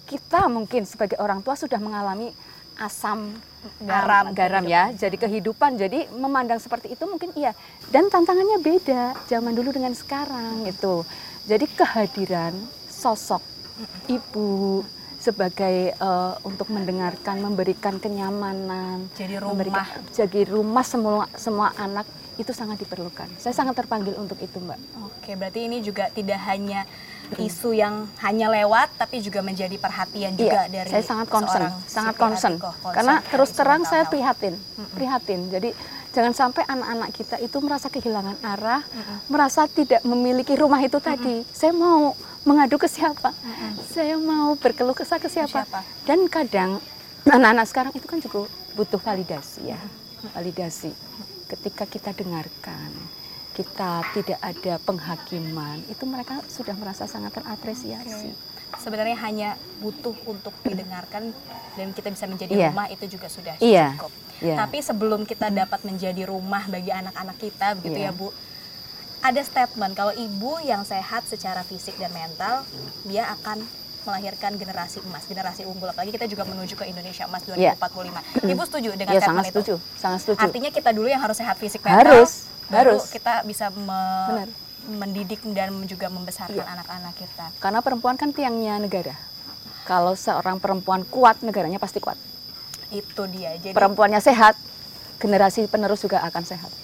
[0.04, 2.30] kita mungkin sebagai orang tua sudah mengalami
[2.76, 3.32] asam
[3.78, 7.54] Garam, am- garam ya jadi kehidupan jadi memandang seperti itu mungkin iya
[7.88, 11.06] dan tantangannya beda zaman dulu dengan sekarang itu
[11.46, 12.58] jadi kehadiran
[12.90, 13.38] sosok
[14.08, 14.82] ibu
[15.22, 20.10] sebagai eh, untuk mendengarkan memberikan kenyamanan Jadi memberikan- rumah.
[20.10, 22.04] jadi rumah semua semua anak
[22.34, 24.80] itu sangat diperlukan saya sangat terpanggil untuk itu mbak
[25.22, 26.82] Oke, berarti ini juga tidak hanya
[27.38, 32.14] isu yang hanya lewat, tapi juga menjadi perhatian juga iya, dari saya sangat concern, sangat
[32.18, 32.54] concern.
[32.58, 34.58] Concern Karena terus terang saya prihatin,
[34.90, 35.46] prihatin.
[35.46, 35.70] Jadi
[36.10, 38.82] jangan sampai anak-anak kita itu merasa kehilangan arah,
[39.30, 41.46] merasa tidak memiliki rumah itu tadi.
[41.48, 43.30] Saya mau mengadu ke siapa?
[43.90, 45.62] Saya mau berkeluh kesah ke siapa?
[45.62, 45.80] Siapa?
[46.04, 46.82] Dan kadang
[47.24, 49.80] anak-anak sekarang itu kan juga butuh validasi ya,
[50.34, 50.90] validasi.
[51.46, 52.90] Ketika kita dengarkan,
[53.52, 58.32] kita tidak ada penghakiman, itu mereka sudah merasa sangat terapresiasi.
[58.80, 59.50] Sebenarnya hanya
[59.84, 61.36] butuh untuk didengarkan
[61.76, 62.68] dan kita bisa menjadi Iya.
[62.72, 63.92] rumah itu juga sudah Iya.
[64.00, 64.12] cukup.
[64.40, 64.56] Iya.
[64.56, 68.10] Tapi sebelum kita dapat menjadi rumah bagi anak-anak kita begitu Iya.
[68.10, 68.32] ya Bu.
[69.22, 72.66] Ada statement kalau ibu yang sehat secara fisik dan mental,
[73.04, 73.62] dia akan
[74.02, 75.86] melahirkan generasi emas, generasi unggul.
[75.86, 78.18] Apalagi kita juga menuju ke Indonesia Emas 2045.
[78.44, 79.54] Ibu setuju dengan Ya statement sangat itu?
[79.54, 80.42] setuju, sangat setuju.
[80.42, 83.02] Artinya kita dulu yang harus sehat fisik mental, Harus, baru harus.
[83.08, 84.48] kita bisa me- Benar.
[84.82, 86.66] mendidik dan juga membesarkan Iya.
[86.74, 87.46] anak-anak kita.
[87.56, 89.14] Karena perempuan kan tiangnya negara.
[89.84, 92.18] Kalau seorang perempuan kuat, negaranya pasti kuat.
[92.90, 93.54] Itu dia.
[93.54, 94.58] Jadi Perempuannya sehat,
[95.16, 96.74] generasi penerus juga akan sehat.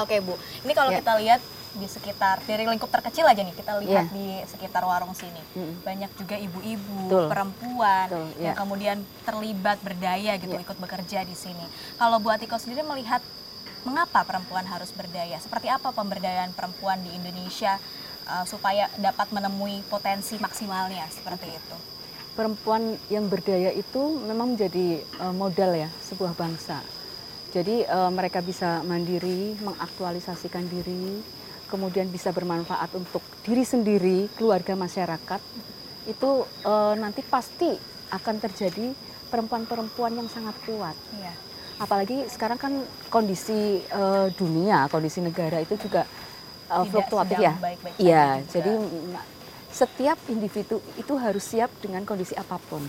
[0.00, 1.04] Oke Bu, ini kalau Ya.
[1.04, 1.40] kita lihat
[1.72, 4.12] di sekitar dari lingkup terkecil aja nih kita lihat Ya.
[4.12, 5.80] di sekitar warung sini Mm-mm.
[5.80, 8.60] banyak juga ibu-ibu, perempuan Betul, yang ya.
[8.60, 10.60] kemudian terlibat berdaya gitu Ya.
[10.60, 11.64] ikut bekerja di sini.
[11.96, 13.24] Kalau Bu Atiko sendiri melihat
[13.88, 15.40] mengapa perempuan harus berdaya?
[15.40, 17.80] Seperti apa pemberdayaan perempuan di Indonesia
[18.28, 21.76] uh, supaya dapat menemui potensi maksimalnya seperti itu?
[22.32, 26.80] Perempuan yang berdaya itu memang menjadi eh, modal ya sebuah bangsa.
[27.52, 31.20] Jadi eh, mereka bisa mandiri, mengaktualisasikan diri,
[31.68, 35.40] kemudian bisa bermanfaat untuk diri sendiri, keluarga, masyarakat.
[36.08, 37.68] Itu eh, nanti pasti
[38.08, 38.96] akan terjadi
[39.28, 40.96] perempuan-perempuan yang sangat kuat.
[41.16, 41.32] Iya.
[41.80, 42.72] apalagi sekarang kan
[43.10, 47.52] kondisi eh, dunia, kondisi negara itu juga Tidak fluktuatif ya.
[47.58, 48.52] baik-baik Iya, juga.
[48.54, 49.12] jadi mm,
[49.72, 52.86] setiap individu itu harus siap dengan kondisi apa pun.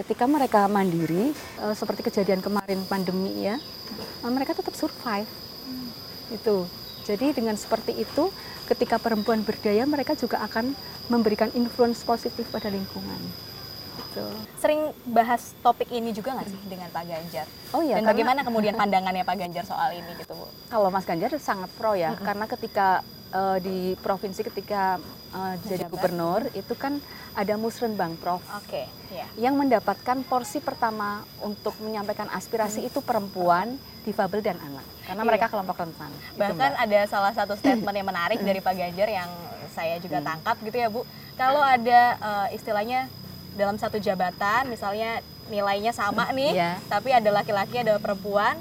[0.00, 3.60] Ketika mereka mandiri, eh, seperti kejadian kemarin pandemi ya,
[4.24, 5.28] eh, mereka tetap survive.
[6.32, 6.64] Itu.
[7.04, 8.32] Jadi dengan seperti itu,
[8.64, 10.72] ketika perempuan berdaya, mereka juga akan
[11.12, 13.20] memberikan influence positif pada lingkungan.
[14.00, 14.24] Gitu.
[14.56, 17.46] Sering bahas topik ini juga nggak sih dengan Pak Ganjar?
[17.76, 20.48] Oh iya, Dan karena- bagaimana kemudian pandangannya Pak Ganjar soal ini gitu Bu?
[20.72, 24.98] Kalau Mas Ganjar sangat pro ya, karena ketika eh, di provinsi ketika
[25.30, 26.98] eh, jadi gubernur itu kan
[27.30, 29.26] ada musrenbang prof Oke, ya.
[29.38, 35.28] yang mendapatkan porsi pertama untuk menyampaikan aspirasi itu perempuan, difabel dan anak, karena Iya.
[35.30, 36.10] mereka kelompok rentan.
[36.10, 36.82] Itu, Bahkan Mbak.
[36.82, 39.30] ada salah satu statement yang menarik dari Pak Ganjar yang
[39.70, 41.06] saya juga tangkap gitu ya Bu.
[41.34, 43.06] Kalau ada eh, istilahnya
[43.54, 46.82] dalam satu jabatan misalnya nilainya sama nih, Iya.
[46.86, 48.58] tapi ada laki-laki ada perempuan,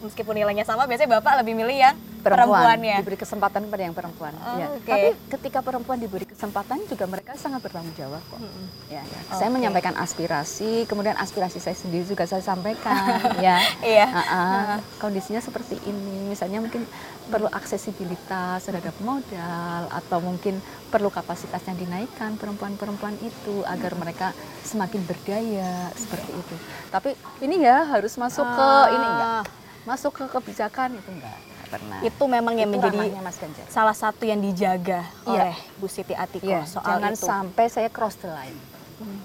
[0.00, 2.96] meskipun nilainya sama biasanya Bapak lebih milih yang perempuan perempuannya.
[3.04, 4.32] diberi kesempatan kepada yang perempuan.
[4.40, 4.66] Oh, ya.
[4.72, 4.88] oke.
[4.88, 8.40] Tapi ketika perempuan diberi kesempatan juga mereka sangat bertanggung jawab kok.
[8.88, 9.20] Ya, ya.
[9.36, 13.20] Saya menyampaikan aspirasi, kemudian aspirasi saya sendiri juga saya sampaikan.
[13.44, 13.60] ya.
[13.84, 14.06] Iya.
[14.08, 14.74] Ah, ah.
[14.96, 16.88] Kondisinya seperti ini, misalnya mungkin
[17.28, 20.60] perlu aksesibilitas terhadap modal atau mungkin
[20.92, 24.30] perlu kapasitas yang dinaikkan perempuan-perempuan itu agar mereka
[24.64, 26.56] semakin berdaya seperti itu.
[26.88, 27.10] Tapi
[27.44, 29.44] ini ya harus masuk ke ini enggak?
[29.84, 31.53] Masuk ke kebijakan itu enggak?
[31.66, 31.98] Pernah.
[32.00, 33.66] Itu memang yang Itu menjadi Mas Ganjar.
[33.68, 35.50] salah satu yang dijaga Iya.
[35.50, 37.24] oleh Bu Siti Atiko Iya, soal jangan itu.
[37.24, 38.58] sampai saya cross the line.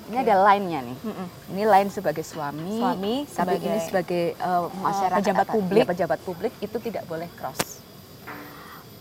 [0.09, 0.97] Ini ada line-nya nih.
[0.99, 1.27] Mm-mm.
[1.51, 5.79] Ini line sebagai suami, Suami, tapi sebagai- ini sebagai uh, masyarakat pejabat apa- publik.
[5.79, 7.77] ya, pejabat publik itu tidak boleh cross.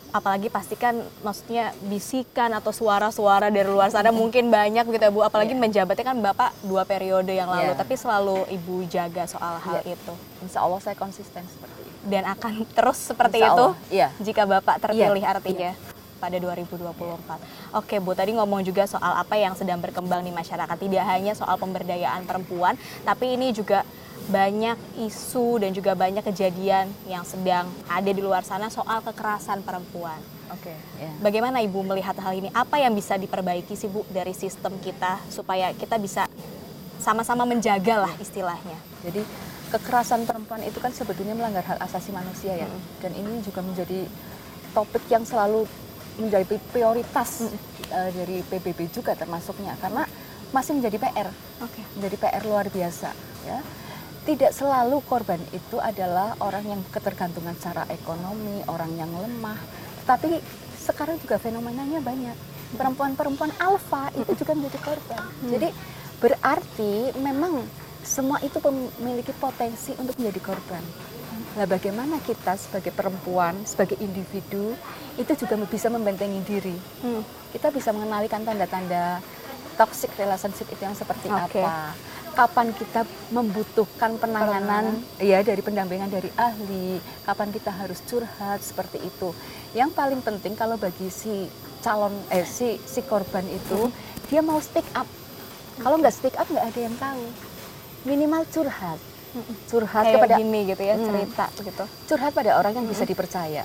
[0.08, 5.52] apalagi pastikan maksudnya bisikan atau suara-suara dari luar sana mungkin banyak gitu ya Bu apalagi
[5.52, 5.60] Iya.
[5.60, 7.76] menjabatnya kan Bapak dua periode yang lalu Iya.
[7.76, 9.94] tapi selalu Ibu jaga soal hal Iya.
[9.94, 11.87] itu Insya Allah saya konsisten seperti itu.
[12.08, 14.08] Dan akan terus seperti Insya itu iya.
[14.18, 15.70] jika Bapak terpilih Iya, artinya
[16.18, 17.78] pada 2024.
[17.78, 20.74] Oke Bu, tadi ngomong juga soal apa yang sedang berkembang di masyarakat.
[20.74, 22.74] Tidak hanya soal pemberdayaan perempuan,
[23.06, 23.86] tapi ini juga
[24.26, 24.76] banyak
[25.08, 30.18] isu dan juga banyak kejadian yang sedang ada di luar sana soal kekerasan perempuan.
[30.52, 30.74] Oke.
[30.98, 31.12] Ya.
[31.22, 32.50] Bagaimana Ibu melihat hal ini?
[32.50, 36.26] Apa yang bisa diperbaiki sih Bu dari sistem kita supaya kita bisa
[36.98, 38.76] sama-sama menjaga lah istilahnya.
[39.06, 39.22] Jadi
[39.68, 42.68] kekerasan perempuan itu kan sebetulnya melanggar hak asasi manusia ya.
[43.00, 44.08] Dan ini juga menjadi
[44.72, 45.68] topik yang selalu
[46.18, 47.46] menjadi prioritas
[47.88, 50.04] eh, dari PBB juga termasuknya karena
[50.50, 51.28] masih menjadi PR.
[51.62, 51.82] Oke.
[51.98, 53.10] menjadi PR luar biasa
[53.46, 53.58] ya.
[54.28, 59.56] Tidak selalu korban itu adalah orang yang ketergantungan secara ekonomi, orang yang lemah.
[60.04, 60.36] Tapi
[60.76, 62.36] sekarang juga fenomenanya banyak.
[62.76, 65.22] Perempuan-perempuan alfa itu juga menjadi korban.
[65.48, 65.68] Jadi
[66.20, 66.92] berarti
[67.24, 67.64] memang
[68.08, 70.80] semua itu memiliki potensi untuk menjadi korban.
[71.60, 74.72] Nah, bagaimana kita sebagai perempuan, sebagai individu
[75.20, 76.76] itu juga bisa membentengi diri.
[77.04, 77.20] Hmm.
[77.52, 79.20] Kita bisa mengenalikan tanda-tanda
[79.76, 81.60] toxic relationship itu yang seperti Oke.
[81.60, 81.92] apa.
[82.38, 83.02] kapan kita
[83.34, 89.34] membutuhkan penanganan ya dari pendampingan dari ahli, kapan kita harus curhat seperti itu.
[89.74, 91.50] Yang paling penting kalau bagi si
[91.82, 93.90] calon eh si si korban itu
[94.30, 95.10] dia mau speak up.
[95.82, 97.47] Kalau nggak speak up nggak ada yang tahu.
[98.04, 98.98] Minimal curhat.
[99.66, 101.06] Curhat Kayak kepada gini gitu ya Hmm.
[101.06, 101.84] cerita gitu.
[102.08, 103.62] curhat pada orang yang bisa dipercaya.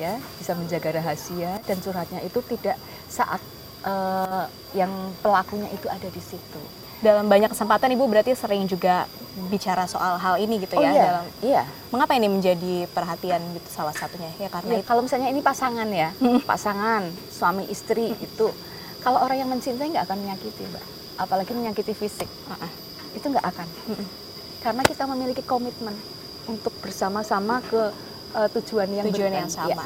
[0.00, 2.76] Ya, bisa menjaga rahasia dan curhatnya itu tidak
[3.08, 3.40] saat
[3.84, 6.60] eh, yang pelakunya itu ada di situ.
[6.98, 9.04] Dalam banyak kesempatan Ibu berarti sering juga
[9.52, 11.62] bicara soal hal ini gitu Oh ya iya, dalam iya.
[11.92, 14.32] Mengapa ini menjadi perhatian gitu salah satunya?
[14.40, 16.08] Ya karena Ya, itu kalau misalnya ini pasangan ya,
[16.42, 18.48] pasangan suami istri itu,
[19.04, 20.84] kalau orang yang mencintai nggak akan menyakiti, mbak.
[21.20, 22.70] Apalagi menyakiti fisik, Uh-uh.
[23.16, 23.68] Itu nggak akan.
[24.60, 25.96] Karena kita memiliki komitmen
[26.46, 27.90] untuk bersama-sama ke
[28.36, 29.56] eh, tujuan yang tujuan yang ya.
[29.72, 29.84] sama.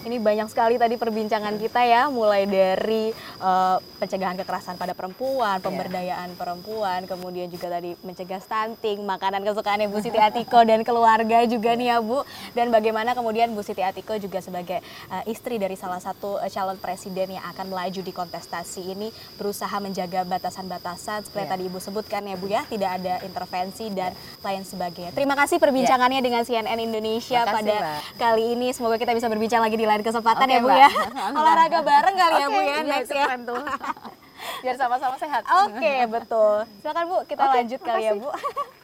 [0.00, 6.32] Ini banyak sekali tadi perbincangan kita ya, mulai dari eh, pencegahan kekerasan pada perempuan, pemberdayaan
[6.34, 11.88] perempuan, kemudian juga tadi mencegah stunting, makanan kesukaannya Bu Siti Atiko dan keluarga juga nih
[11.88, 12.22] ya Bu.
[12.50, 16.76] Dan bagaimana kemudian Bu Siti Atiko juga sebagai eh, istri dari salah satu eh, calon
[16.76, 21.48] presiden yang akan melaju di kontestasi ini berusaha menjaga batasan-batasan seperti Ya.
[21.48, 25.08] tadi Ibu sebutkan ya Bu ya, tidak ada intervensi dan lain sebagainya.
[25.10, 28.00] Terima kasih perbincangannya dengan CNN Indonesia Makasih, pada Mbak.
[28.16, 30.76] kali ini semoga kita bisa berbincang lagi di lain kesempatan Oke, ya Bu Mbak.
[30.76, 30.90] ya.
[31.40, 33.26] Olahraga bareng kali ya Oke, Bu ya iya, next ya.
[33.30, 33.62] Keren tuh.
[34.66, 35.46] Biar sama-sama sehat.
[35.46, 36.66] Oke betul.
[36.82, 38.20] Silakan Bu kita Oke, lanjut kali ya makasih.
[38.26, 38.30] Bu.